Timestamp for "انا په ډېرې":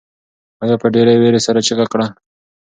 0.63-1.13